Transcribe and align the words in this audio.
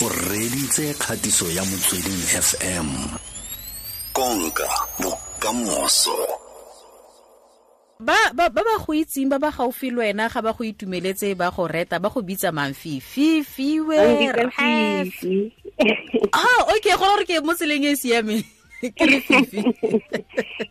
o 0.00 0.08
reditse 0.08 0.94
kgatiso 0.94 1.50
ya 1.50 1.64
motsweding 1.64 2.22
fm 2.22 2.86
konka 4.12 4.68
bokamoso. 5.02 6.14
Ba 7.98 8.14
ba 8.30 8.46
ba 8.46 8.62
ba 8.62 8.78
go 8.78 8.94
itseng 8.94 9.26
ba 9.26 9.42
ba 9.42 9.50
gaufi 9.50 9.90
le 9.90 9.98
wena 9.98 10.30
ga 10.30 10.38
ba 10.38 10.54
go 10.54 10.62
itumeletse 10.62 11.34
ba 11.34 11.50
go 11.50 11.66
reta 11.66 11.98
ba 11.98 12.14
go 12.14 12.22
bitsa 12.22 12.54
mamfi 12.54 13.02
fifiwe 13.02 13.98
ah 16.38 16.60
okay 16.70 16.94
go 16.94 17.18
re 17.18 17.26
ke 17.26 17.42
mo 17.42 17.58
tseleng 17.58 17.90
e 17.90 17.98
siameng 17.98 18.46
ke 18.96 19.02
le 19.02 19.18
fifi. 19.18 19.66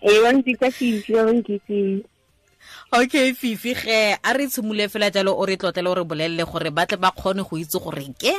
E 0.08 0.72
fifi 0.72 1.14
wa 1.14 1.32
nkitse 1.36 2.00
okay 3.00 3.34
fifi 3.34 3.74
ge 3.74 4.18
a 4.18 4.34
re 4.34 4.48
tshimole 4.48 4.90
fela 4.90 5.12
jalo 5.12 5.36
o 5.36 5.46
re 5.46 5.58
tlotlele 5.58 5.90
o 5.90 5.96
re 5.96 6.04
bolelele 6.04 6.46
gore 6.46 6.72
ba 6.72 6.86
tle 6.86 6.98
ba 6.98 7.12
kgone 7.12 7.44
go 7.44 7.58
itse 7.58 7.80
gore 7.80 8.08
ke 8.18 8.34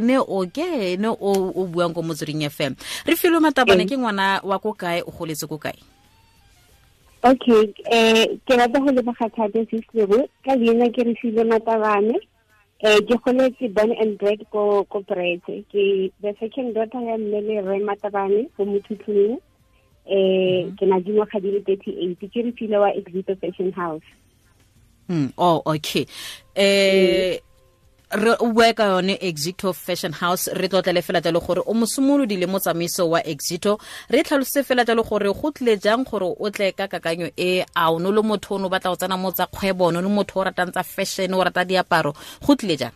ene 0.00 0.18
o 0.18 0.46
kene 0.46 1.08
o 1.08 1.32
o 1.54 1.66
buang 1.66 1.94
ko 1.94 2.02
motsweding 2.02 2.44
fm 2.50 2.76
re 3.06 3.14
filo 3.16 3.40
matabane 3.40 3.86
ke 3.88 3.96
ngwana 3.96 4.40
wa 4.44 4.58
ko 4.58 4.72
kae? 4.72 5.02
O 5.02 5.10
goletse 5.10 5.46
ko 5.46 5.58
kae? 5.58 5.78
Okay 7.24 7.72
um 7.88 8.36
ke 8.44 8.52
rata 8.52 8.78
go 8.80 8.92
leboga 8.92 9.28
thata 9.32 9.64
sislebo 9.72 10.28
ka 10.44 10.52
leina 10.60 10.92
ke 10.92 11.04
re 11.08 11.14
filo 11.20 11.44
matabane. 11.48 12.20
Um 12.84 13.00
ke 13.08 13.16
goletse 13.24 13.72
born 13.72 13.92
and 13.96 14.18
bred 14.18 14.44
ko 14.52 14.84
ko 14.84 15.00
brete 15.00 15.64
ke 15.72 16.12
the 16.20 16.32
second 16.40 16.74
daughter 16.74 17.00
ya 17.00 17.16
mme 17.16 17.40
le 17.40 17.56
re 17.64 17.80
matabane 17.80 18.48
go 18.56 18.64
mothutlung 18.68 19.40
eh 20.06 20.68
ke 20.78 20.84
na 20.86 21.00
dingwaga 21.00 21.40
di 21.40 21.50
le 21.50 21.60
thirty 21.60 21.90
eight 22.00 22.20
ke 22.20 22.40
re 22.44 22.52
file 22.52 22.78
wa 22.78 22.90
exito 22.92 23.36
fashion 23.40 23.72
house. 23.72 24.04
Mm 25.08 25.32
oh 25.38 25.62
okay. 25.66 26.06
Eh 26.56 27.40
re 28.14 28.36
bua 28.38 28.72
ka 28.74 28.84
yone 28.84 29.18
exito 29.20 29.74
fashion 29.74 30.12
house 30.12 30.48
re 30.54 30.68
tlotlele 30.68 31.02
fela 31.02 31.20
jalo 31.20 31.40
gore 31.40 31.62
o 31.66 31.74
mosimolodile 31.74 32.40
le 32.40 32.46
motsamaiso 32.46 33.10
wa 33.10 33.20
exito 33.26 33.78
re 34.10 34.22
tlhalose 34.22 34.62
fela 34.62 34.84
jalo 34.84 35.02
gore 35.02 35.32
go 35.32 35.50
tlile 35.50 35.80
jang 35.80 36.04
gore 36.04 36.34
o 36.38 36.50
tle 36.50 36.72
ka 36.72 36.86
kakanyo 36.86 37.30
e 37.36 37.64
a 37.74 37.90
o 37.90 37.98
no 37.98 38.12
le 38.12 38.22
motho 38.22 38.54
o 38.54 38.58
ne 38.58 38.66
o 38.66 38.68
batla 38.68 38.90
go 38.90 38.96
tsena 38.96 39.16
mo 39.16 39.32
tsa 39.32 39.46
kgwebo 39.46 39.88
o 39.88 39.90
ne 39.90 40.00
le 40.02 40.08
motho 40.08 40.40
o 40.40 40.44
ratang 40.44 40.70
tsa 40.70 40.82
fashion 40.82 41.34
o 41.34 41.42
rata 41.42 41.64
diaparo. 41.64 42.14
Go 42.46 42.54
tlile 42.54 42.76
jang? 42.76 42.94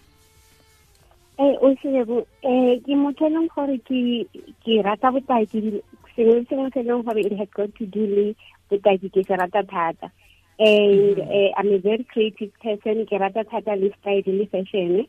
E 1.39 1.57
o 1.63 1.75
selebo 1.83 2.27
e 2.43 2.79
ke 2.87 2.95
motho 2.95 3.27
e 3.27 3.31
leng 3.31 3.49
gore 3.51 3.79
ke 3.83 4.27
ke 4.63 4.83
rata 4.87 5.11
botaki 5.11 5.83
sengwe 6.19 6.45
sengwe 6.51 6.71
se 6.75 6.83
leng 6.83 7.05
gore 7.07 7.21
it 7.23 7.33
has 7.39 7.49
got 7.55 7.71
to 7.79 7.87
do 7.87 8.03
le 8.07 8.35
botaki 8.71 9.09
ke 9.15 9.23
se 9.27 9.37
rata 9.39 9.63
thata. 9.63 10.11
And 10.59 11.21
uh, 11.21 11.51
I'm 11.57 11.71
a 11.71 11.79
very 11.79 12.03
creative 12.03 12.51
person 12.59 13.07
ke 13.07 13.15
rata 13.21 13.45
thata 13.45 13.79
le 13.79 13.95
style 14.01 14.27
le 14.27 14.47
fashion. 14.51 15.07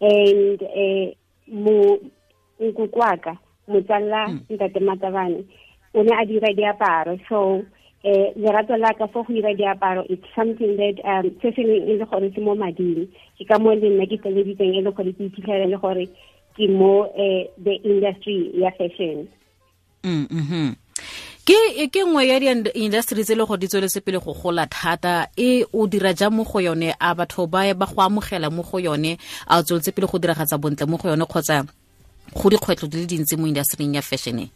And 0.00 0.58
uh, 0.62 1.14
mo 1.46 1.98
nkukwaka 2.60 3.38
motsalla 3.68 4.28
Mm. 4.28 4.40
ntate 4.50 4.80
matabane 4.80 5.44
o 5.94 6.02
ne 6.02 6.12
a 6.18 6.24
dira 6.26 6.52
diaparo. 6.52 7.18
So 7.28 7.62
eh 8.02 8.32
lerato 8.36 8.76
la 8.76 8.92
ka 8.98 9.06
for 9.06 9.24
go 9.24 9.32
dira 9.32 9.54
diaparo 9.54 10.04
it's 10.10 10.26
something 10.34 10.76
that 10.76 10.98
um 11.04 11.30
se 11.40 11.52
se 11.54 11.62
e 11.62 11.94
le 11.98 12.04
gore 12.04 12.32
se 12.34 12.40
mo 12.40 12.54
mading. 12.54 13.06
Ke 13.38 13.46
ka 13.46 13.58
mo 13.58 13.70
le 13.70 13.88
nna 13.90 14.06
ke 14.10 14.18
feleditseng 14.18 14.74
e 14.74 14.82
le 14.82 14.90
gore 14.90 15.12
ke 15.14 15.22
iphitlhela 15.30 15.70
le 15.70 15.78
gore 15.78 16.06
ke 16.56 16.66
mo 16.68 17.06
eh 17.14 17.46
the 17.62 17.74
industry 17.86 18.50
ya 18.54 18.70
fashion 18.74 19.28
mm 20.08 20.26
mhm 20.30 20.68
ke 21.48 21.88
ke 21.88 22.00
nngwe 22.04 22.22
ya 22.28 22.36
di-industry 22.40 23.24
tse 23.24 23.32
e 23.32 23.36
le 23.36 23.44
gore 23.48 23.60
di 23.60 23.68
tsweletse 23.68 24.00
pele 24.04 24.18
go 24.20 24.32
gola 24.32 24.66
thata 24.66 25.28
e 25.36 25.64
o 25.72 25.86
dira 25.86 26.12
jang 26.12 26.32
mo 26.36 26.44
go 26.44 26.60
yone 26.60 26.92
a 27.00 27.14
batho 27.14 27.48
ba 27.48 27.72
ba 27.72 27.86
go 27.86 28.00
amogela 28.04 28.48
mo 28.52 28.62
go 28.62 28.78
yone 28.78 29.16
a 29.48 29.58
o 29.58 29.62
tsweletse 29.62 29.92
pele 29.92 30.06
go 30.08 30.18
diragatsa 30.18 30.60
bontle 30.60 30.84
mo 30.88 30.96
go 30.96 31.08
yone 31.08 31.24
kgotsa 31.24 31.64
go 32.36 32.50
dikgwetlho 32.52 32.88
di 32.88 33.00
le 33.00 33.06
dintsi 33.06 33.36
mo 33.36 33.46
industryng 33.48 33.94
ya 33.96 34.02
fashion 34.02 34.48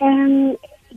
um 0.00 0.56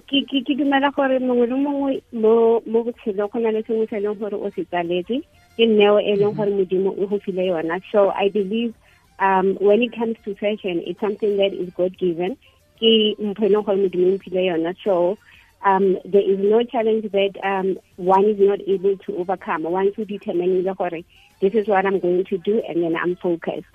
ke 0.10 0.54
dumela 0.58 0.90
gore 0.96 1.20
mongwe 1.20 1.46
le 1.46 1.56
mongwe 1.56 2.02
mo 2.14 2.62
mo 2.66 2.84
botshelong 2.84 3.30
go 3.30 3.40
na 3.40 3.52
le 3.52 3.62
sengwe 3.66 3.86
se 3.90 3.98
e 3.98 4.02
leng 4.02 4.18
gore 4.18 4.34
o 4.34 4.50
se 4.50 4.66
tsaletse 4.66 5.22
ke 5.58 5.66
nneo 5.66 6.02
e 6.02 6.18
leng 6.18 6.34
gore 6.34 6.50
modimo 6.50 6.90
o 6.90 7.06
go 7.06 7.20
file 7.20 7.46
yona. 7.54 7.82
So 7.92 8.10
i 8.12 8.30
believe 8.30 8.74
um 9.20 9.56
when 9.62 9.82
it 9.82 9.94
comes 9.96 10.18
to 10.26 10.36
fashion 10.36 10.82
it's 10.86 11.00
something 11.00 11.38
that 11.38 11.54
is 11.54 11.70
god 11.78 11.98
given 11.98 12.38
ke 12.86 12.94
mpho 13.20 13.46
e 13.46 13.50
leng 13.50 13.66
gore 13.66 13.78
modimo 13.78 14.18
mphile 14.18 14.46
yona. 14.46 14.76
So 14.84 15.18
um 15.66 15.98
there 16.06 16.22
is 16.22 16.40
no 16.40 16.64
challenge 16.64 17.12
that 17.12 17.34
um 17.44 17.78
one 17.98 18.26
is 18.26 18.40
not 18.40 18.62
able 18.68 18.98
to 18.98 19.18
overcome. 19.18 19.64
Once 19.64 19.98
you 19.98 20.06
determine 20.06 20.64
gore 20.64 21.02
this 21.42 21.54
is 21.54 21.68
what 21.68 21.86
i'm 21.86 22.00
going 22.00 22.24
to 22.26 22.38
do 22.38 22.62
and 22.68 22.84
then 22.84 22.96
i'm 22.96 23.16
focused. 23.16 23.74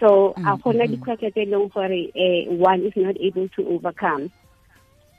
So 0.00 0.32
a 0.36 0.56
gona 0.56 0.88
dikgwetlho 0.88 1.32
tse 1.32 1.42
e 1.42 1.46
leng 1.46 1.72
gore 1.72 2.00
eh, 2.14 2.46
one 2.48 2.80
is 2.82 2.96
not 2.96 3.16
able 3.20 3.48
to 3.48 3.68
overcome. 3.68 4.30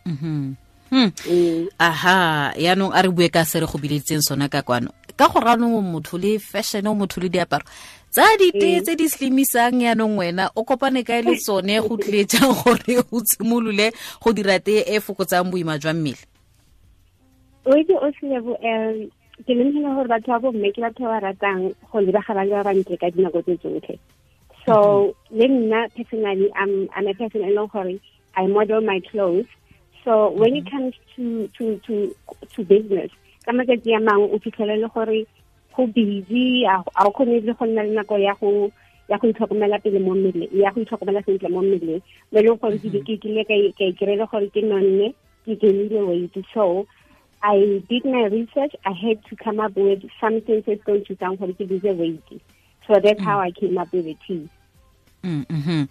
Mhm 0.05 0.57
Hmm. 0.87 1.11
mm. 1.11 1.67
aha 1.75 2.55
yaanong 2.55 2.95
a 2.95 3.03
re 3.03 3.11
bue 3.11 3.27
ka 3.27 3.43
se 3.43 3.59
re 3.59 3.67
go 3.67 3.75
biletseng 3.75 4.23
sona 4.23 4.47
ka 4.47 4.63
kwano 4.63 4.95
ka 5.17 5.27
go 5.33 5.39
ranong 5.41 5.81
motho 5.81 6.17
le 6.17 6.37
fashion 6.39 6.87
o 6.87 6.93
motho 6.93 7.17
le 7.21 7.29
diaparo 7.29 7.65
tsa 8.13 8.37
ditee 8.37 8.81
tse 8.81 8.95
di 8.95 9.09
slimisang 9.09 9.81
yaanong 9.81 10.17
wena 10.17 10.49
o 10.55 10.63
kopane 10.63 11.03
kae 11.03 11.21
le 11.25 11.35
tsone 11.35 11.81
go 11.81 11.97
tlile 11.97 12.23
jang 12.29 12.53
gore 12.53 13.01
o 13.11 13.17
tshimolole 13.21 13.91
go 14.21 14.33
dira 14.33 14.59
tee 14.59 14.85
e 14.85 14.99
fokotsang 15.01 15.49
boima 15.51 15.77
jwa 15.81 15.93
mmele? 15.93 16.21
Oetse 17.65 17.93
o 17.97 18.07
selebo 18.19 18.53
um 18.61 19.09
ke 19.45 19.53
lemogela 19.53 19.95
gore 19.97 20.07
batho 20.07 20.29
ba 20.33 20.39
bomme 20.39 20.69
ke 20.73 20.81
batho 20.81 21.03
ba 21.03 21.19
ba 21.19 21.25
ratang 21.29 21.73
go 21.91 21.97
lebagala 21.99 22.45
le 22.45 22.53
ba 22.57 22.63
bantle 22.69 22.97
ka 22.97 23.09
dinako 23.09 23.41
tse 23.41 23.57
tsotlhe. 23.57 23.99
So 24.65 25.13
le 25.33 25.47
nna 25.47 25.89
personally 25.97 26.49
I'm, 26.55 26.89
I'm 26.95 27.07
a 27.07 27.13
person 27.13 27.41
e 27.41 27.51
leng 27.51 27.69
gore 27.73 27.99
I 28.37 28.45
model 28.45 28.81
my 28.81 29.01
clothes. 29.11 29.49
So 30.05 30.29
when 30.31 30.55
it 30.55 30.69
comes 30.69 30.93
to 31.17 31.49
to 31.57 31.81
to 31.85 32.15
to 32.55 32.63
business 32.63 33.11
ka 33.47 33.75
a 33.95 33.99
mangwe 33.99 34.27
o 34.35 34.39
fitlhele 34.39 34.75
le 34.81 34.87
gore 34.93 35.25
go 35.75 35.87
busy 35.87 36.65
a 36.65 36.83
o 37.05 37.11
kgone 37.11 37.39
le 37.45 37.53
go 37.53 37.65
nna 37.65 37.83
le 37.83 37.93
nako 37.95 38.17
ya 38.19 38.33
go 38.39 38.71
ya 39.09 39.17
go 39.17 39.27
itlhokomela 39.27 39.79
pele 39.79 39.99
mo 39.99 40.15
mmeleng 40.15 40.51
ya 40.51 40.71
go 40.71 40.81
itlhokomela 40.81 41.23
sentle 41.23 41.49
mo 41.49 41.61
mmeleng 41.61 42.01
mo 42.31 42.39
e 42.39 42.43
leng 42.43 42.59
gore 42.59 42.77
ke 42.77 43.17
kile 43.17 43.43
ka 43.47 43.53
ikry-le 43.55 44.25
gore 44.27 44.49
ke 44.51 44.61
nonne 44.61 45.13
ke 45.47 45.55
weight 46.05 46.35
so 46.53 46.85
I 47.41 47.83
did 47.87 48.03
my 48.03 48.25
research. 48.25 48.75
I 48.83 48.91
had 48.91 49.23
to 49.25 49.35
come 49.35 49.59
up 49.59 49.75
with 49.75 50.03
something 50.19 50.63
that's 50.65 50.83
going 50.83 51.05
to 51.05 51.15
sound 51.17 51.39
is 51.71 51.83
a 51.83 51.93
weight. 51.93 52.23
So 52.87 52.99
that's 52.99 53.21
how 53.21 53.39
I 53.39 53.51
came 53.51 53.77
up 53.77 53.93
with 53.93 54.05
the 54.05 54.17
tea. 54.27 54.49
mhm 55.23 55.87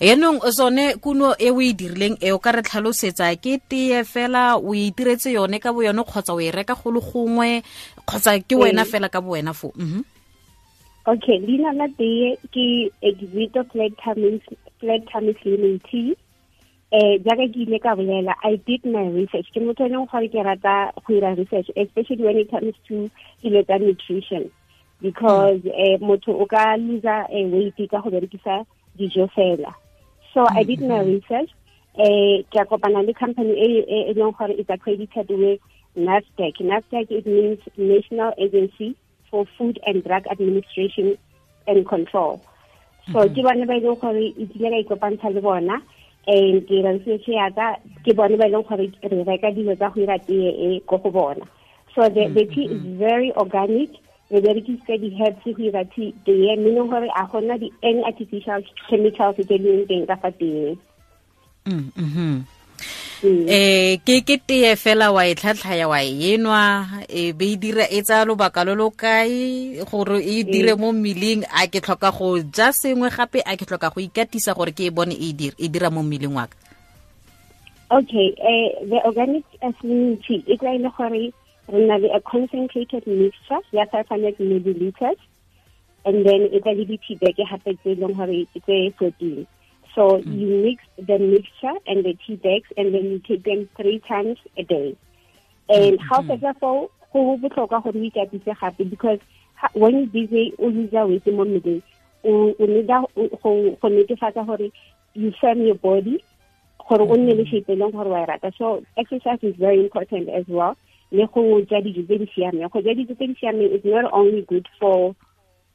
yaanong 0.00 0.42
sone 0.50 0.98
kuno 0.98 1.34
e 1.38 1.50
o 1.50 1.60
e 1.60 1.72
dirileng 1.72 2.18
e 2.18 2.32
o 2.32 2.38
ka 2.38 2.52
re 2.52 2.62
tlhalosetsa 2.62 3.30
ke 3.38 3.60
tee 3.68 4.02
fela 4.02 4.56
o 4.58 4.74
itiretse 4.74 5.30
yone 5.30 5.60
ka 5.62 5.72
bo 5.72 5.86
yone 5.86 6.02
kgotsa 6.02 6.34
o 6.34 6.40
e 6.40 6.50
reka 6.50 6.74
go 6.74 6.90
le 6.90 7.00
gongwe 7.00 7.62
kgotsa 8.02 8.42
ke 8.42 8.58
wena 8.58 8.84
fela 8.84 9.08
ka 9.08 9.20
bo 9.20 9.38
wena 9.38 9.54
fo 9.54 9.70
mhm 9.76 10.14
Okay, 11.06 11.36
Lina 11.38 11.70
la 11.76 11.84
tee 11.98 12.32
ke 12.48 12.88
Exito 13.04 13.60
Flat 13.68 13.92
Tummy 14.00 14.40
Flat 14.80 15.04
Tummy 15.12 15.34
Slimming 15.42 15.76
Tea. 15.84 16.16
Eh 16.90 17.18
jaaka 17.20 17.44
ke 17.52 17.60
ile 17.60 17.78
ka 17.78 17.92
bolela 17.94 18.32
I 18.42 18.56
did 18.56 18.86
my 18.88 19.12
research. 19.12 19.52
Ke 19.52 19.60
motho 19.60 19.84
e 19.84 19.92
gore 19.92 20.28
ke 20.32 20.40
rata 20.40 20.96
go 20.96 21.12
dira 21.12 21.36
research 21.36 21.68
especially 21.76 22.24
when 22.24 22.40
it 22.40 22.50
comes 22.50 22.72
to 22.88 23.10
dilo 23.44 23.60
tsa 23.68 23.78
nutrition 23.84 24.48
because 25.02 25.60
eh 25.76 26.00
motho 26.00 26.32
o 26.40 26.46
ka 26.46 26.72
lose 26.80 27.04
eh, 27.04 27.44
weight 27.52 27.76
ka 27.90 28.00
go 28.00 28.08
berekisa 28.08 28.64
dijo 28.96 29.28
fela. 29.36 29.83
So 30.34 30.44
I 30.46 30.64
mm, 30.64 30.66
did 30.66 30.80
my 30.80 31.00
mm. 31.00 31.14
research. 31.14 31.50
Eh 31.96 32.42
ke 32.50 32.58
a 32.60 32.66
kopana 32.66 33.06
le 33.06 33.14
company 33.14 33.54
e 33.54 33.68
e- 33.86 34.06
e 34.10 34.14
leng 34.14 34.36
gore 34.36 34.50
is 34.50 34.66
accredited 34.68 35.30
with 35.30 35.60
NAFDAC. 35.96 36.58
NAFDAC 36.60 37.10
it 37.10 37.26
means 37.26 37.60
National 37.76 38.34
Agency 38.36 38.96
for 39.30 39.46
Food 39.56 39.78
and 39.86 40.02
Drug 40.02 40.26
Administration 40.26 41.16
and 41.68 41.86
Control. 41.86 42.42
So 43.12 43.20
mm-hmm. 43.20 43.34
ke 43.34 43.44
bone 43.46 43.66
ba 43.70 43.78
e 43.78 43.84
leng 43.86 44.00
gore 44.00 44.26
e 44.26 44.46
kile 44.50 44.74
ka 44.74 44.82
ikopantsha 44.82 45.34
le 45.34 45.40
bona 45.40 45.78
and 46.26 46.66
ke 46.66 46.82
research 46.82 47.28
ya 47.28 47.50
ka 47.54 47.76
ke 48.04 48.16
bone 48.16 48.36
ba 48.42 48.50
e 48.50 48.54
leng 48.56 48.66
gore 48.68 48.90
re 49.14 49.24
reka 49.30 49.54
dilo 49.54 49.78
tsa 49.78 49.94
go 49.94 50.00
dira 50.00 50.18
tee 50.18 50.50
e 50.50 50.80
ko 50.86 50.98
go 50.98 51.10
bona. 51.10 51.46
So 51.94 52.08
the, 52.08 52.26
the 52.26 52.42
mm, 52.42 52.54
tea 52.54 52.66
is 52.74 52.82
very 52.98 53.30
organic. 53.36 53.90
Re 54.30 54.40
berekisitse 54.40 54.94
di-herbs 55.02 55.44
go 55.44 55.52
dira 55.52 55.84
tea 55.92 56.14
tee 56.24 56.56
meaning 56.56 56.88
gore 56.90 57.08
a 57.12 57.24
gona 57.28 57.58
di 57.58 57.68
any 57.82 58.02
artificial 58.04 58.60
chemicals 58.88 59.36
tse 59.36 59.58
di 59.58 59.68
leng 59.68 59.86
teng 59.88 60.06
ka 60.08 60.16
fa 60.16 60.30
teng. 60.32 60.76
Mm, 61.64 62.44
Mm. 63.24 63.48
eh 63.48 63.96
ke 64.04 64.20
ke 64.20 64.36
tee 64.36 64.76
fela 64.76 65.08
wa 65.08 65.24
e 65.24 65.32
tlhatlhaya 65.32 65.88
wa 65.88 65.96
e 66.04 66.36
enwa 66.36 66.84
e 67.08 67.32
be 67.32 67.54
e 67.54 67.56
dira 67.56 67.88
e 67.88 68.04
tsaya 68.04 68.28
lobaka 68.28 68.60
lo 68.68 68.76
lo 68.76 68.92
kae 68.92 69.80
gore 69.88 70.20
e 70.20 70.44
dire 70.44 70.76
mo 70.76 70.92
mmeleng 70.92 71.40
a 71.48 71.64
ke 71.64 71.80
tlhoka 71.80 72.12
go 72.12 72.36
ja 72.52 72.68
sengwe 72.68 73.08
gape 73.08 73.40
a 73.40 73.56
ke 73.56 73.64
tlhoka 73.64 73.88
go 73.88 74.04
ikatisa 74.04 74.52
gore 74.52 74.76
ke 74.76 74.90
e 74.90 74.92
bone 74.92 75.16
e 75.16 75.32
dira 75.32 75.56
e 75.56 75.66
dira 75.72 75.88
mo 75.88 76.04
mmeleng 76.04 76.36
wa 76.36 76.44
ka 76.44 76.56
Okay, 77.94 78.34
uh, 78.40 78.68
the 78.90 78.98
organic 79.04 79.44
tea, 80.26 80.42
e 80.44 80.56
tla 80.60 80.74
ile 80.76 80.90
gore 80.92 81.32
re 81.68 81.86
na 81.86 81.96
le 81.96 82.08
a 82.14 82.20
concentrated 82.20 83.06
mixture 83.06 83.62
ya 83.72 83.84
500 83.92 84.38
milliliters 84.38 85.20
and 86.04 86.26
then 86.26 86.48
e 86.52 86.60
tla 86.60 86.72
le 86.72 86.84
di-tea 86.84 87.16
bag 87.16 87.36
gape 87.36 87.76
tse 87.76 87.90
e 87.92 87.94
leng 87.94 88.16
gore 88.16 88.46
tse 88.54 88.90
fourteen 88.98 89.46
so 89.94 90.18
mm. 90.18 90.40
you 90.40 90.48
mix 90.62 90.82
the 90.98 91.18
mixture 91.18 91.74
and 91.86 92.04
the 92.04 92.14
tea 92.26 92.36
bags 92.36 92.68
and 92.76 92.94
then 92.94 93.04
you 93.04 93.18
take 93.20 93.44
them 93.44 93.68
three 93.76 94.00
times 94.00 94.38
a 94.58 94.64
day. 94.64 94.96
And 95.68 96.00
how 96.00 96.20
mm 96.20 96.28
-hmm. 96.28 96.40
fetsa 96.40 96.52
fo 96.60 96.90
go 97.12 97.36
botlhokwa 97.36 97.82
gore 97.82 97.98
o 98.00 98.04
ikatise 98.04 98.54
gape 98.60 98.84
because 98.90 99.20
when 99.74 99.94
you 100.00 100.06
busy 100.06 100.52
o 100.58 100.68
lose 100.68 100.92
weight 100.92 101.26
mo 101.26 101.44
mmeleng 101.44 101.82
o 102.24 102.54
need 102.58 102.90
go 103.42 103.88
netefatsa 103.88 104.46
gore 104.46 104.70
you 105.14 105.30
firm 105.40 105.62
your 105.62 105.78
body 105.78 106.18
gore 106.88 107.04
o 107.12 107.16
nne 107.16 107.34
le 107.34 107.44
shape 107.46 107.72
e 107.72 107.76
leng 107.76 107.92
gore 107.92 108.10
wa 108.10 108.22
e 108.22 108.26
rata. 108.26 108.50
So 108.58 108.82
exercise 108.96 109.42
is 109.42 109.56
very 109.56 109.80
important 109.80 110.28
as 110.28 110.44
well 110.48 110.76
le 111.14 111.26
go 111.32 111.60
ja 111.70 111.80
dijo 111.80 112.02
tse 112.02 112.18
di 112.18 112.26
siameng. 112.34 112.68
Go 112.72 112.80
ja 112.80 112.94
dijo 112.94 113.14
tse 113.14 113.26
di 113.26 113.34
siameng 113.40 113.70
is 113.72 113.84
not 113.84 114.12
only 114.12 114.42
good 114.42 114.66
for 114.78 115.14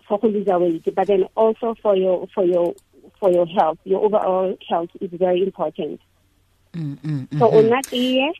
for 0.07 0.19
go 0.19 0.27
lose 0.27 0.47
weight 0.47 0.95
but 0.95 1.07
then 1.07 1.23
also 1.35 1.75
for 1.81 1.95
your 1.95 2.27
for 2.33 2.43
your 2.43 2.73
for 3.19 3.31
your 3.31 3.47
health. 3.47 3.79
Your 3.85 4.03
overall 4.03 4.57
health 4.67 4.89
is 5.01 5.09
very 5.13 5.41
important. 5.43 6.01
Mm 6.73 6.97
-hmm. 7.01 7.39
so 7.39 7.45
o 7.47 7.61
nna 7.61 7.81
teye 7.81 8.33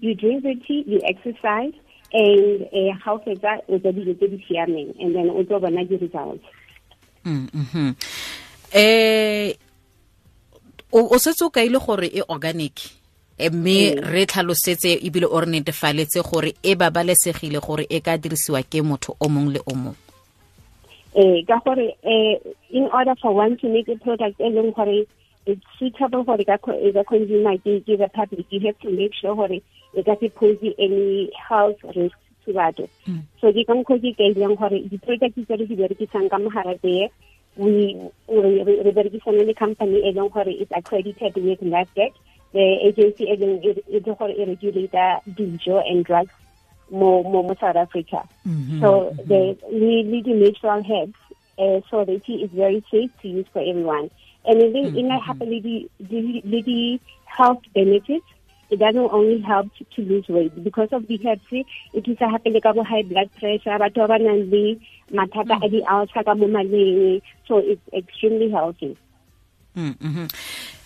you 0.00 0.14
drink 0.14 0.42
the 0.42 0.54
tea 0.66 0.84
you 0.86 0.98
exercise 1.04 1.74
and 2.12 2.66
eh 2.72 2.94
ga 3.04 3.12
o 3.12 3.18
fetsa 3.18 3.58
o 3.68 3.78
ja 3.78 3.92
dijo 3.92 4.14
tse 4.14 4.28
di 4.28 4.38
siameng 4.48 4.94
and 5.00 5.14
then 5.14 5.30
o 5.30 5.42
tlo 5.44 5.60
bona 5.60 5.84
di-results. 5.84 6.44
Mm 7.24 7.48
-hmm. 7.50 7.94
eh 8.72 9.54
o 10.92 11.18
setse 11.18 11.44
o 11.44 11.50
kaile 11.50 11.78
gore 11.78 12.06
e 12.06 12.22
organic 12.28 13.01
mme 13.38 13.94
re 14.12 14.26
tlhalosetse 14.26 14.98
ebile 15.06 15.26
o 15.26 15.40
re 15.40 15.46
netefaletse 15.46 16.22
gore 16.22 16.54
e 16.62 16.74
babalesegile 16.74 17.60
gore 17.60 17.86
e 17.88 18.00
ka 18.00 18.16
dirisiwa 18.18 18.62
ke 18.62 18.82
motho 18.82 19.16
o 19.20 19.28
mongwe 19.28 19.52
le 19.52 19.60
o 19.66 19.74
mongwe 19.74 20.12
eh 21.14 21.44
ka 21.46 21.60
gore 21.64 21.96
eh 22.02 22.38
in 22.70 22.88
order 22.92 23.14
for 23.20 23.34
one 23.34 23.56
to 23.56 23.68
make 23.68 23.88
a 23.88 23.96
product 23.96 24.40
e 24.40 24.48
leng 24.48 24.72
gore 24.74 25.06
it's 25.46 25.64
suitable 25.78 26.24
for 26.24 26.36
the 26.36 27.04
consumer 27.08 27.56
ke 27.58 27.84
the 27.86 28.08
public 28.14 28.46
you 28.50 28.60
have 28.60 28.78
to 28.80 28.90
make 28.90 29.14
sure 29.14 29.34
gore 29.34 29.60
e 29.94 30.02
ka 30.02 30.14
se 30.20 30.28
pose 30.28 30.74
any 30.78 31.30
health 31.48 31.82
risk 31.96 32.16
to 32.44 32.52
batho. 32.52 32.88
So 33.40 33.52
ke 33.52 33.66
ka 33.66 33.74
mokgwa 33.74 33.98
ke 34.00 34.16
kaileng 34.16 34.56
gore 34.58 34.78
di-product 34.88 35.36
tse 35.36 35.56
re 35.58 35.66
di 35.66 35.76
berekisang 35.76 36.30
ka 36.30 36.38
mogara 36.38 36.74
tee 36.80 37.10
we 37.56 37.96
re 38.28 38.92
berekisana 38.92 39.44
le 39.46 39.54
company 39.54 40.00
e 40.00 40.12
leng 40.12 40.32
gore 40.32 40.48
is 40.48 40.70
accredited 40.70 41.36
with 41.36 41.60
NAFDAC 41.60 42.12
the 42.52 42.64
agency 42.86 43.24
e 43.24 43.36
le 43.36 44.00
gore 44.00 44.32
e 44.32 44.44
regulator 44.44 45.20
dijo 45.26 45.82
and 45.88 46.04
drugs 46.04 46.32
mo 46.90 47.22
mo 47.22 47.42
mo 47.42 47.54
South 47.60 47.76
Africa. 47.76 48.28
So 48.80 49.14
the 49.24 49.56
we 49.72 50.02
need 50.02 50.26
natural 50.26 50.84
herbs 50.84 51.16
uh, 51.58 51.80
so 51.90 52.04
the 52.04 52.18
tea 52.18 52.44
is 52.44 52.50
very 52.50 52.84
safe 52.90 53.10
to 53.22 53.28
use 53.28 53.46
for 53.52 53.60
everyone. 53.60 54.10
And 54.44 54.60
it 54.60 54.72
mm 54.74 54.94
-hmm. 54.96 55.20
happen 55.20 55.48
the, 55.48 55.88
the, 56.00 56.62
the 56.62 57.00
health 57.24 57.62
benefits. 57.74 58.26
It 58.70 58.78
doesn't 58.78 59.12
only 59.12 59.40
help 59.40 59.68
to, 59.76 59.84
to 59.94 60.00
lose 60.02 60.26
weight. 60.28 60.52
Because 60.64 60.90
of 60.92 61.06
the 61.06 61.20
herbs 61.24 61.66
it 61.92 62.08
is 62.08 62.18
happe 62.18 62.48
le 62.50 62.60
ka 62.60 62.72
bo 62.72 62.82
high 62.82 63.04
blood 63.04 63.28
pressure 63.38 63.78
batho 63.78 64.08
ba 64.08 64.18
nang 64.18 64.50
le 64.52 64.64
mathata 65.12 65.56
a 65.64 65.68
di-ulcer 65.68 66.24
ka 66.24 66.34
mo 66.34 66.46
maleng 66.48 67.20
so 67.46 67.54
it's 67.58 67.86
extremely 67.92 68.48
healthy 68.56 68.96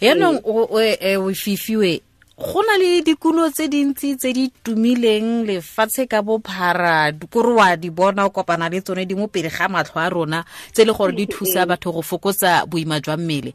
yaanong 0.00 0.40
o 0.44 1.32
fifiwe 1.34 2.02
go 2.36 2.62
na 2.62 2.76
le 2.76 3.00
dikuno 3.00 3.48
tse 3.50 3.68
dintsi 3.68 4.16
tse 4.16 4.32
di 4.32 4.52
tumileng 4.62 5.48
lefatshe 5.48 6.04
ka 6.06 6.20
bophara 6.22 7.12
kore 7.32 7.52
wa 7.56 7.76
di 7.76 7.90
bona 7.90 8.26
o 8.26 8.30
kopana 8.30 8.68
le 8.68 8.80
tsone 8.84 9.06
di 9.08 9.14
mo 9.14 9.26
pele 9.26 9.48
ga 9.48 9.68
matlho 9.68 9.96
a 10.00 10.08
rona 10.10 10.44
tse 10.72 10.84
le 10.84 10.92
gore 10.92 11.16
di 11.16 11.26
thusa 11.26 11.64
batho 11.66 11.92
go 11.92 12.02
fokotsa 12.02 12.66
boima 12.66 13.00
jwa 13.00 13.16
mmele. 13.16 13.54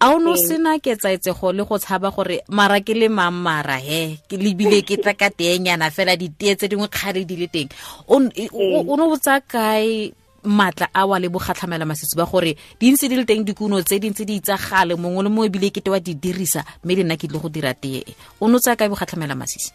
A 0.00 0.10
o 0.10 0.18
no 0.18 0.36
sena 0.36 0.80
ketsaetsego 0.80 1.52
le 1.52 1.64
go 1.68 1.78
tshaba 1.78 2.10
gore 2.10 2.40
mara 2.48 2.80
ke 2.80 2.96
le 2.96 3.08
mammara 3.08 3.76
he? 3.76 4.18
Ke 4.28 4.40
lebile 4.40 4.80
ke 4.82 4.96
tla 4.96 5.12
ka 5.12 5.28
teenyana 5.28 5.90
fela 5.92 6.16
ditee 6.16 6.56
tse 6.56 6.68
dingwe 6.68 6.88
kgale 6.88 7.28
di 7.28 7.36
le 7.36 7.46
teng. 7.46 7.68
O 8.08 8.96
no 8.96 9.04
botsa 9.12 9.40
kae 9.44 10.12
matla 10.44 10.88
a 10.92 11.06
wa 11.06 11.18
le 11.18 11.28
bogatlhamela 11.28 11.84
masisi 11.84 12.16
ba 12.16 12.24
gore 12.24 12.56
di 12.78 12.90
ntse 12.92 13.08
di 13.08 13.16
le 13.16 13.24
teng 13.24 13.44
dikuno 13.44 13.82
tse 13.82 13.98
dintse 13.98 14.24
di 14.24 14.36
itsagale 14.36 14.94
mongwe 14.94 15.22
le 15.24 15.28
mongwe 15.28 15.46
ebile 15.46 15.70
kete 15.70 15.90
wa 15.90 16.00
di 16.00 16.14
dirisa 16.14 16.64
mme 16.84 16.94
le 16.94 17.02
nna 17.04 17.16
ke 17.16 17.28
tle 17.28 17.38
go 17.38 17.48
dira 17.48 17.74
tee 17.74 18.04
o 18.40 18.48
no 18.48 18.58
tsaya 18.58 18.76
kae 18.76 18.88
bogatlhamela 18.88 19.34
masisi 19.34 19.72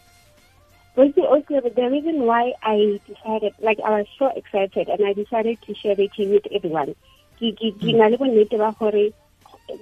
Okay, 1.00 1.60
the 1.60 1.88
reason 1.88 2.26
why 2.26 2.52
I 2.62 3.00
decided, 3.06 3.54
like, 3.62 3.78
I 3.80 4.02
was 4.02 4.06
so 4.18 4.26
excited 4.36 4.88
and 4.88 5.06
I 5.06 5.14
decided 5.14 5.56
to 5.62 5.74
share 5.74 5.94
it 5.96 6.10
with 6.18 6.44
everyone. 6.52 6.94
Ke 7.38 7.54
na 7.96 8.10
le 8.10 8.18
bonnete 8.18 8.58
ba 8.58 8.74
gore 8.76 9.14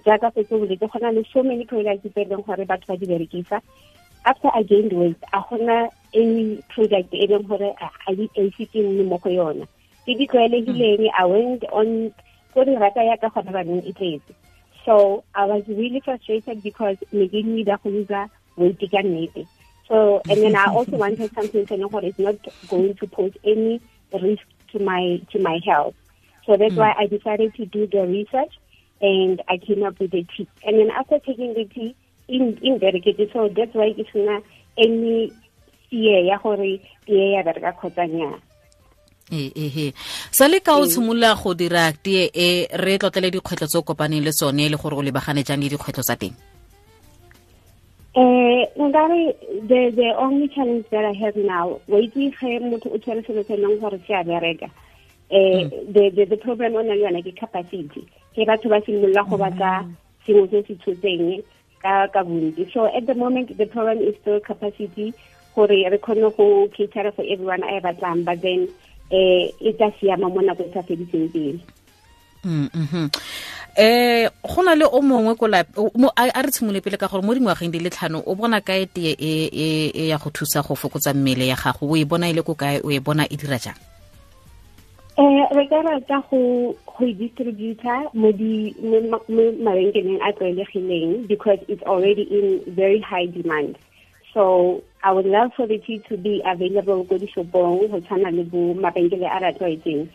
jaaka 0.04 0.30
fetse 0.30 0.52
boletse 0.52 0.86
go 0.92 0.98
na 1.00 1.10
le 1.10 1.24
so 1.32 1.42
many 1.42 1.64
products 1.64 2.02
tse 2.02 2.20
e 2.22 2.28
leng 2.30 2.44
gore 2.46 2.64
batho 2.64 2.86
ba 2.86 2.96
di 2.96 3.06
berekisa 3.06 3.60
after 4.24 4.50
I 4.54 4.62
gained 4.62 4.92
weight 4.92 5.16
a 5.32 5.40
gona 5.40 5.88
any 6.14 6.62
product 6.68 7.12
e 7.12 7.26
leng 7.26 7.46
gore 7.48 7.74
a 8.06 8.14
di 8.14 8.28
ise 8.36 8.82
mo 9.04 9.18
go 9.18 9.30
yona 9.30 9.66
ke 10.08 10.16
di 10.16 10.26
tlwaelegileng 10.32 11.04
i 11.12 11.24
went 11.28 11.64
on 11.68 11.88
ko 12.56 12.64
di 12.64 12.72
rata 12.80 13.04
ya 13.04 13.16
ka 13.20 13.28
gona 13.28 13.52
baneng 13.52 13.84
e 13.84 13.92
tletse. 13.92 14.32
So 14.88 15.24
i 15.36 15.44
was 15.44 15.68
really 15.68 16.00
frustrated 16.00 16.64
because 16.64 16.96
ne 17.12 17.28
ke 17.28 17.44
need 17.44 17.68
go 17.68 17.92
lose 17.92 18.08
weight 18.56 18.80
ka 18.80 19.04
nnete. 19.04 19.44
So 19.84 20.24
and 20.32 20.40
then 20.40 20.56
i 20.56 20.64
also 20.72 20.96
wanted 21.04 21.28
something 21.36 21.68
to 21.68 21.76
know 21.76 21.92
is 22.00 22.18
not 22.18 22.40
going 22.72 22.94
to 22.96 23.06
pose 23.06 23.36
any 23.44 23.84
risk 24.16 24.48
to 24.72 24.80
my 24.80 25.20
to 25.36 25.44
my 25.44 25.60
health. 25.68 25.94
So 26.48 26.56
that's 26.56 26.72
mm. 26.72 26.80
why 26.80 26.96
i 26.96 27.04
decided 27.06 27.52
to 27.60 27.68
do 27.68 27.84
the 27.86 28.08
research 28.08 28.56
and 29.04 29.42
I 29.46 29.58
came 29.58 29.84
up 29.84 30.00
with 30.00 30.10
the 30.10 30.24
tea. 30.24 30.48
And 30.64 30.80
then 30.80 30.90
after 30.90 31.20
taking 31.20 31.52
the 31.54 31.66
tea, 31.66 31.94
in 32.28 32.58
in 32.62 32.78
berekete 32.78 33.32
so 33.32 33.48
that's 33.48 33.74
why 33.74 33.92
ke 33.92 34.04
sena 34.12 34.40
any 34.76 35.32
fear 35.90 36.20
ya 36.24 36.38
gore 36.38 36.80
tee 37.06 37.32
ya 37.32 37.42
bereka 37.42 37.72
kgotsa 37.72 38.04
nnyaa 38.06 38.38
ehe 39.32 39.92
sa 40.30 40.48
le 40.48 40.60
ka 40.60 40.76
o 40.76 40.86
tshimolola 40.86 41.34
go 41.34 41.54
dira 41.54 41.92
tee 41.92 42.30
e 42.32 42.66
re 42.72 42.98
tlotlele 42.98 43.30
dikgwetlho 43.30 43.66
tse 43.66 43.78
o 43.78 43.82
kopaneng 43.82 44.24
le 44.24 44.32
tsone 44.32 44.68
le 44.68 44.76
gore 44.76 44.96
o 44.96 45.02
lebagane 45.02 45.44
jang 45.44 45.60
le 45.60 45.68
dikgwetlho 45.68 46.02
tsa 46.02 46.16
teng? 46.16 46.34
Eh 48.16 48.64
nkare 48.76 49.36
the 49.68 49.92
the 49.94 50.08
only 50.18 50.48
challenge 50.48 50.84
that 50.90 51.04
i 51.04 51.12
have 51.12 51.36
now 51.36 51.78
wa 51.88 51.98
itse 52.00 52.32
ge 52.40 52.58
motho 52.58 52.88
o 52.90 52.98
tshwere 52.98 53.22
selo 53.26 53.44
se 53.44 53.56
leng 53.56 53.78
gore 53.80 54.00
se 54.06 54.14
a 54.14 54.24
bereka. 54.24 54.70
Eh 55.30 55.68
the 55.92 56.24
the 56.24 56.36
problem 56.36 56.74
o 56.74 56.82
nang 56.82 56.96
le 56.96 57.04
yona 57.04 57.22
ke 57.22 57.36
capacity. 57.36 58.02
Ke 58.34 58.48
batho 58.48 58.68
ba 58.72 58.80
simolola 58.80 59.28
go 59.28 59.36
batla 59.36 59.84
sengwe 60.26 60.50
se 60.50 60.62
se 60.66 60.74
tshotseng 60.80 61.44
ka 61.82 62.08
ka 62.08 62.24
bontsi. 62.24 62.72
So 62.72 62.86
at 62.86 63.06
the 63.06 63.14
moment 63.14 63.56
the 63.56 63.66
problem 63.66 63.98
is 63.98 64.16
still 64.20 64.40
capacity 64.40 65.12
gore 65.54 65.68
re 65.68 65.98
kgone 65.98 66.34
go 66.36 66.68
cater 66.74 67.12
for 67.12 67.24
everyone 67.28 67.62
a 67.62 67.76
e 67.76 67.80
batlang 67.80 68.24
but 68.24 68.40
then 68.40 68.68
eh 69.10 69.52
e 69.60 69.72
tla 69.72 69.88
siama 70.00 70.28
mo 70.28 70.40
nako 70.40 70.62
e 70.64 70.70
sa 70.74 70.82
fediseng 70.82 71.28
pele 71.32 71.60
eh 73.78 74.26
go 74.42 74.62
na 74.62 74.74
le 74.74 74.86
o 74.86 75.00
mongwe 75.02 75.34
ko 75.38 75.46
a 75.46 76.42
re 76.42 76.50
tshimole 76.50 76.80
pele 76.82 76.98
ka 76.98 77.06
gore 77.06 77.22
mo 77.22 77.34
dingwageng 77.34 77.70
di 77.70 77.78
le 77.78 77.90
tlhano 77.90 78.22
o 78.26 78.34
bona 78.34 78.60
kae 78.60 78.86
tee 78.86 79.14
e 79.14 80.08
ya 80.08 80.18
go 80.18 80.30
thusa 80.30 80.62
go 80.62 80.74
fokotsa 80.74 81.14
mmele 81.14 81.46
ya 81.46 81.56
gago? 81.56 81.86
O 81.86 81.96
e 81.96 82.04
bona 82.04 82.28
e 82.28 82.32
le 82.34 82.42
ko 82.42 82.54
kae? 82.54 82.80
O 82.82 82.90
e 82.90 82.98
bona 82.98 83.24
e 83.30 83.36
dira 83.36 83.58
jang? 83.58 83.78
Eh 85.18 85.42
re 85.54 85.64
ka 85.70 85.82
rata 85.82 86.22
go 86.30 86.74
go 86.86 87.06
distributor 87.06 88.10
mo 88.14 88.32
di 88.32 88.74
mo 88.82 88.98
mabenkeleng 89.62 90.22
a 90.26 90.32
tlwaelegileng 90.34 91.26
because 91.26 91.58
it's 91.68 91.82
already 91.82 92.22
in 92.22 92.62
very 92.74 92.98
high 92.98 93.26
demand 93.26 93.78
so 94.38 94.84
i 95.02 95.10
would 95.10 95.26
love 95.26 95.50
for 95.56 95.66
the 95.66 95.78
tea 95.78 95.98
to 96.08 96.16
be 96.16 96.40
available 96.46 97.02
go 97.02 97.18
dishopong 97.18 97.90
go 97.90 98.00
tshwana 98.00 98.30
le 98.30 98.44
bo 98.44 98.60
mabenkele 98.74 99.26
a 99.26 99.38
re 99.42 99.50
tlwaetseng. 99.58 100.06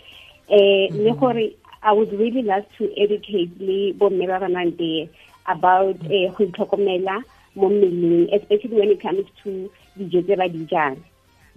Eh 0.48 0.88
le 1.06 1.12
gore 1.20 1.46
i 1.84 1.92
would 1.92 2.14
really 2.14 2.42
love 2.42 2.64
to 2.78 2.88
educate 3.04 3.52
le 3.60 3.92
bomme 4.00 4.24
ba 4.32 4.40
banang 4.44 4.72
tee 4.78 5.10
about 5.56 6.00
eh 6.10 6.32
go 6.38 6.46
itlhokomela 6.48 7.18
mo 7.56 7.70
mmeleng 7.70 8.32
especially 8.38 8.80
when 8.80 8.96
it 8.96 9.02
comes 9.02 9.28
to 9.44 9.70
dijo 10.00 10.24
tse 10.24 10.40
ba 10.40 10.48
di 10.48 10.64
jang. 10.72 10.96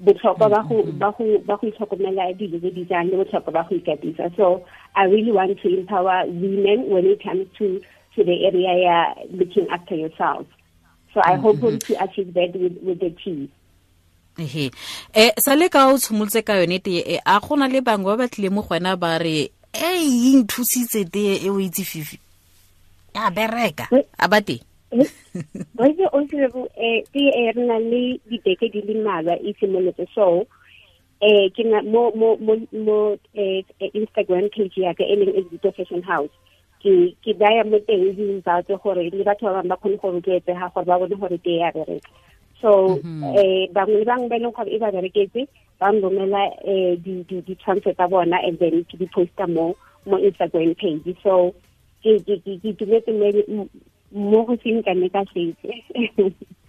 Botlhokwa 0.02 0.50
ba 0.50 0.60
go 0.68 0.82
ba 0.98 1.14
go 1.18 1.38
ba 1.46 1.54
go 1.62 1.70
itlhokomela 1.70 2.34
dilo 2.34 2.58
tse 2.58 2.74
di 2.74 2.84
jang 2.90 3.14
le 3.14 3.22
botlhokwa 3.22 3.52
ba 3.52 3.66
go 3.70 3.78
ikatisa. 3.78 4.34
So 4.36 4.66
i 4.96 5.04
really 5.04 5.30
want 5.30 5.54
to 5.62 5.68
empower 5.78 6.26
women 6.26 6.90
when 6.90 7.06
it 7.06 7.22
comes 7.22 7.46
to 7.58 7.78
to 8.16 8.24
the 8.24 8.36
area 8.50 8.74
ya 8.82 8.98
looking 9.30 9.68
after 9.70 9.94
yourself 9.94 10.46
so 11.16 11.24
i 11.24 11.32
hope 11.40 11.56
mm 11.56 11.72
-hmm. 11.72 11.80
to 11.80 11.96
achieve 12.04 12.28
that 12.36 12.52
with, 12.52 12.76
with 12.84 13.00
the 13.00 13.10
team 13.16 13.48
ehe. 14.38 14.70
Eh 15.14 15.32
sa 15.40 15.56
le 15.56 15.68
ka 15.72 15.88
o 15.88 15.96
tshimolotse 15.96 16.44
ka 16.44 16.60
yone 16.60 16.78
tee 16.84 17.00
e 17.00 17.16
a 17.24 17.40
gona 17.40 17.68
le 17.72 17.80
bangwe 17.80 18.12
ba 18.12 18.24
batlile 18.24 18.52
mo 18.52 18.62
gona 18.62 18.96
ba 18.96 19.16
re 19.18 19.48
e 19.72 19.90
e 20.04 20.32
nthusitse 20.36 21.08
tee 21.08 21.40
e 21.40 21.48
o 21.50 21.58
itse 21.60 21.84
fifi. 21.84 22.20
Ya 23.16 23.30
bereka 23.32 23.88
a 24.18 24.28
ba 24.28 24.40
teng. 24.44 24.60
Rooibos 25.76 26.12
o 26.12 26.20
se 26.28 26.48
bo 26.52 26.68
eh 26.76 27.00
tee 27.12 27.32
e 27.32 27.52
re 27.56 27.62
na 27.64 27.80
le 27.80 28.20
dibeke 28.28 28.68
di 28.68 28.80
le 28.84 28.94
mmalwa 29.00 29.40
e 29.40 29.56
simolotse. 29.56 30.04
So 30.14 30.44
eh 31.24 31.48
ke 31.56 31.64
mo 31.64 32.12
mo 32.12 32.36
mo 32.36 32.60
mo 32.72 33.16
eh, 33.32 33.64
Instagram 33.80 34.52
page 34.52 34.76
ya 34.76 34.92
ka 34.92 35.04
e 35.04 35.16
leng 35.16 35.32
Exito 35.32 35.72
Fashion 35.72 36.04
House 36.04 36.32
ke 36.86 36.94
ke 37.18 37.32
daya 37.34 37.66
mo 37.66 37.78
teng 37.82 38.14
di 38.14 38.24
ntsa 38.38 38.62
tse 38.62 38.78
gore 38.78 39.02
le 39.10 39.24
batho 39.26 39.50
ba 39.50 39.58
bangwe 39.58 39.74
ba 39.74 39.76
kgone 39.82 39.98
go 39.98 40.08
rotloetsega 40.14 40.70
gore 40.70 40.86
ba 40.86 40.98
bone 41.02 41.16
gore 41.18 41.38
te 41.42 41.52
ya 41.58 41.70
bereka 41.74 42.10
so 42.62 42.70
eh 43.34 43.66
bangwe 43.74 43.98
le 43.98 44.06
bangwe 44.06 44.28
ba 44.30 44.36
e 44.38 44.42
leng 44.46 44.54
gore 44.54 44.70
e 44.70 44.78
ba 44.78 44.94
bereketse 44.94 45.42
ba 45.82 45.90
nromela 45.90 46.42
eh 46.62 46.94
di 47.02 47.26
di 47.28 47.42
di 47.42 47.54
transfer 47.58 47.94
tsa 47.94 48.06
bona 48.06 48.38
and 48.46 48.58
then 48.62 48.86
ke 48.86 48.94
di 49.02 49.06
posta 49.10 49.50
mo 49.50 49.74
mo 50.06 50.16
Instagram 50.22 50.78
page 50.78 51.10
so 51.26 51.50
ke 52.06 52.22
ke 52.22 52.38
ke 52.46 52.52
ke 52.62 52.70
tumetse 52.78 53.10
mo 54.14 54.46
go 54.46 54.54
seng 54.62 54.78
ka 54.86 54.94
ne 54.94 55.08
ka 55.10 55.26
setse 55.34 55.74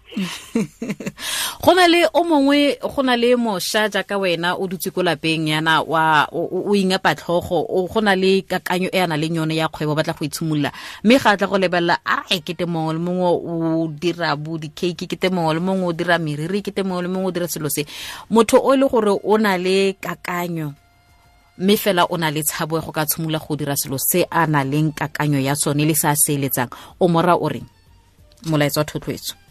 go 1.63 1.73
na 1.75 1.87
le 1.87 2.07
o 2.13 2.23
mongwe 2.23 2.79
go 2.81 3.03
na 3.03 3.15
le 3.15 3.35
mošwa 3.35 3.89
jaaka 3.89 4.17
wena 4.17 4.55
o 4.55 4.67
dutse 4.67 4.89
ko 4.91 5.03
lapeng 5.03 5.47
yana 5.47 5.81
wa 5.81 6.27
o 6.31 6.73
ingapa 6.75 7.15
tlhogo 7.15 7.87
go 7.87 8.01
na 8.01 8.15
le 8.15 8.41
kakanyo 8.41 8.89
e 8.91 8.99
ana 8.99 9.17
le 9.17 9.27
yone 9.27 9.55
ya 9.55 9.67
kgwebo 9.67 9.95
batla 9.95 10.13
go 10.13 10.25
itshimolola. 10.25 10.71
Mme 11.03 11.19
ga 11.19 11.31
a 11.31 11.37
tla 11.37 11.47
go 11.47 11.57
lebelela 11.57 11.99
a 12.05 12.23
kete 12.39 12.65
mongwe 12.65 12.93
le 12.93 12.99
mongwe 12.99 13.27
o 13.29 13.87
dira 13.87 14.35
bo 14.35 14.57
di-cake 14.57 15.07
kete 15.07 15.29
mongwe 15.29 15.53
le 15.53 15.59
mongwe 15.59 15.87
o 15.87 15.93
dira 15.93 16.17
meriri 16.17 16.61
kete 16.61 16.83
mongwe 16.83 17.01
le 17.03 17.07
mongwe 17.07 17.27
o 17.27 17.31
dira 17.31 17.47
selo 17.47 17.69
se. 17.69 17.85
Motho 18.29 18.57
o 18.63 18.73
e 18.73 18.77
le 18.77 18.87
gore 18.87 19.11
o 19.23 19.37
na 19.37 19.57
le 19.57 19.93
kakanyo 20.01 20.73
mme 21.57 21.77
fela 21.77 22.05
o 22.09 22.17
na 22.17 22.31
le 22.31 22.43
tshabo 22.43 22.79
go 22.79 22.91
ka 22.91 23.05
tshimola 23.05 23.39
go 23.39 23.55
dira 23.55 23.75
selo 23.75 23.97
se 23.97 24.25
a 24.31 24.47
na 24.47 24.63
leng 24.63 24.93
kakanyo 24.93 25.39
ya 25.39 25.55
sone 25.55 25.85
le 25.85 25.93
se 25.95 26.07
a 26.07 26.15
seeletsang 26.15 26.69
o 26.99 27.07
mora 27.07 27.35
o 27.35 27.49
reng? 27.49 27.65
Molaetsa 28.45 28.81
wa 28.81 28.85
thotloetso 28.85 29.46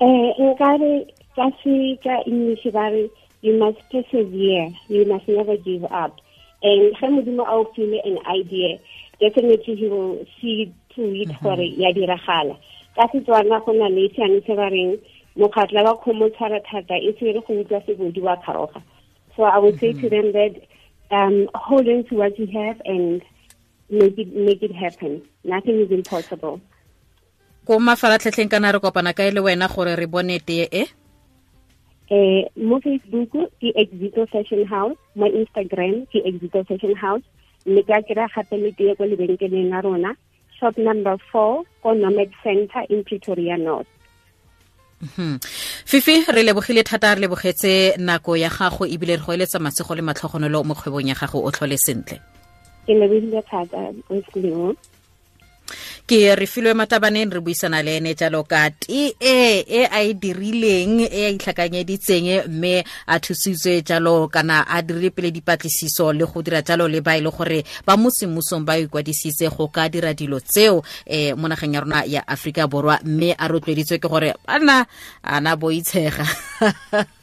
Eh, 0.00 0.32
nkare 0.38 1.12
ka 1.36 1.50
se 1.62 1.98
ka 2.02 2.22
English 2.26 2.64
ba 2.72 2.88
re 2.88 3.10
you 3.42 3.58
must 3.58 3.80
persevere, 3.90 4.72
you 4.88 5.04
must 5.04 5.28
never 5.28 5.56
give 5.58 5.84
up. 5.84 6.16
And 6.62 6.96
ge 6.96 7.04
modimo 7.04 7.44
a 7.46 7.52
o 7.52 7.64
file 7.76 8.00
an 8.04 8.18
idea, 8.26 8.78
definitely 9.20 9.76
he 9.76 9.88
will 9.88 10.24
see 10.40 10.72
to 10.94 11.02
it 11.04 11.28
gore 11.42 11.64
ya 11.76 11.92
diragala. 11.92 12.56
Ka 12.96 13.08
Setswana 13.12 13.64
go 13.64 13.72
na 13.72 13.88
le 13.88 14.08
seane 14.16 14.40
se 14.46 14.54
ba 14.56 14.70
reng 14.70 14.98
mokgatla 15.36 15.84
wa 15.84 15.96
kgomo 15.98 16.30
tshwara 16.32 16.64
thata 16.64 16.96
e 16.96 17.12
se 17.20 17.32
re 17.32 17.40
go 17.46 17.52
utlwa 17.60 17.84
sebodi 17.84 18.22
wa 18.22 18.36
kgaroga. 18.36 18.82
So 19.36 19.42
I 19.42 19.58
would 19.58 19.78
say 19.80 19.92
to 19.92 20.08
them 20.08 20.32
that 20.32 20.62
um, 21.10 21.48
hold 21.54 21.86
on 21.88 22.04
to 22.04 22.14
what 22.14 22.38
you 22.38 22.46
have 22.46 22.80
and 22.86 23.20
make 23.90 24.16
it 24.18 24.34
make 24.34 24.62
it 24.62 24.74
happen. 24.74 25.20
Nothing 25.44 25.80
is 25.80 25.90
impossible. 25.90 26.62
Ko 27.70 27.78
mafaratlhatlheng 27.78 28.50
kana 28.50 28.74
re 28.74 28.82
kopana 28.82 29.14
ka 29.14 29.22
e 29.22 29.30
le 29.30 29.40
wena 29.46 29.70
gore 29.70 29.94
re 29.94 30.06
bone 30.10 30.42
tee 30.42 30.66
e? 30.66 30.90
Eh 32.10 32.42
mo 32.58 32.82
Facebook 32.82 33.30
ke 33.62 33.70
Exito 33.78 34.26
Fashion 34.26 34.66
House 34.66 34.98
mo 35.14 35.30
Instagram 35.30 36.02
ke 36.10 36.18
Exito 36.26 36.66
Fashion 36.66 36.98
House. 36.98 37.22
Le 37.70 37.86
ka 37.86 38.02
kry 38.02 38.26
gape 38.26 38.56
le 38.58 38.74
tee 38.74 38.98
ko 38.98 39.06
lebenkeleng 39.06 39.70
la 39.70 39.86
rona. 39.86 40.10
Shop 40.58 40.74
number 40.82 41.14
four 41.30 41.62
ko 41.78 41.94
Nomad 41.94 42.34
Center 42.42 42.82
in 42.90 43.06
Pretoria 43.06 43.54
North. 43.54 43.86
Hmm. 45.14 45.38
fifi 45.86 46.26
re 46.26 46.42
lebogile 46.42 46.82
thata 46.82 47.14
re 47.14 47.22
lebogetse 47.22 48.02
nako 48.02 48.34
ya 48.34 48.50
gago 48.50 48.82
ebile 48.82 49.14
re 49.14 49.22
go 49.22 49.30
eletsa 49.32 49.62
masego 49.62 49.94
le 49.94 50.02
matlhogonolo 50.02 50.66
mo 50.66 50.74
kgwebong 50.74 51.06
ya 51.06 51.14
gago 51.14 51.46
o 51.46 51.50
tlhole 51.54 51.78
sentle. 51.78 52.18
Ke 52.82 52.98
lebogile 52.98 53.38
thata 53.46 53.94
wesley 54.10 54.74
ke 56.10 56.34
re 56.34 56.46
filwe 56.50 56.74
matabaneng 56.74 57.30
re 57.30 57.38
buisana 57.38 57.86
le 57.86 58.02
ene 58.02 58.18
jalo 58.18 58.42
ka 58.42 58.66
tee 58.74 59.14
e 59.22 59.86
a 59.86 60.02
e 60.02 60.10
dirileng 60.18 61.06
e 61.06 61.22
a 61.22 61.30
itlhakanyeditseng 61.30 62.50
mme 62.50 62.82
a 63.06 63.14
thusitswe 63.22 63.86
jalo 63.86 64.26
kana 64.26 64.66
a 64.66 64.82
dirile 64.82 65.14
pele 65.14 65.30
dipatlisiso 65.30 66.10
le 66.10 66.26
go 66.26 66.42
dira 66.42 66.66
jalo 66.66 66.90
le 66.90 66.98
ba 66.98 67.14
e 67.14 67.22
le 67.22 67.30
gore 67.30 67.62
ba 67.86 67.94
mo 67.94 68.10
semmusong 68.10 68.66
ba 68.66 68.74
ikwadisitse 68.82 69.46
go 69.54 69.70
ka 69.70 69.86
dira 69.86 70.10
dilo 70.10 70.42
tseo 70.42 70.82
um 70.82 71.38
mo 71.38 71.46
nageng 71.46 71.78
ya 71.78 71.80
rona 71.80 72.02
ya 72.02 72.26
aforika 72.26 72.66
borwa 72.66 72.98
mme 73.06 73.38
a 73.38 73.46
rotloeditswe 73.46 74.02
ke 74.02 74.08
gore 74.10 74.34
bana 74.42 74.90
ana 75.22 75.54
boitshega. 75.54 76.26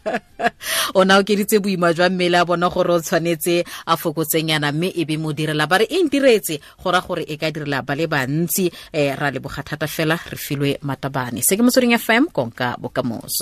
O 0.93 1.03
na 1.05 1.17
okeditse 1.17 1.59
boima 1.59 1.93
jwa 1.93 2.09
mmele 2.09 2.37
a 2.37 2.45
bona 2.45 2.69
gore 2.69 2.93
o 2.93 2.99
tshwanetse 2.99 3.63
a 3.85 3.97
fokotsenyana 3.97 4.71
mme 4.71 4.93
e 4.95 5.05
be 5.05 5.17
mo 5.17 5.33
direla 5.33 5.67
ba 5.67 5.77
re 5.77 5.85
e 5.89 6.03
ntiretse 6.03 6.59
go 6.83 6.91
ra 6.91 7.01
gore 7.01 7.23
e 7.27 7.37
ka 7.37 7.51
direla 7.51 7.81
ba 7.81 7.95
le 7.95 8.07
bantsi 8.07 8.71
um 8.93 9.15
ra 9.19 9.31
leboga 9.31 9.63
thata 9.63 9.87
fela 9.87 10.15
re 10.15 10.37
filwe 10.37 10.77
matabane. 10.81 11.41
Se 11.43 11.57
ke 11.57 11.61
motsweding 11.63 11.97
fm 11.97 12.31
konka 12.31 12.75
bokamoso 12.79 13.35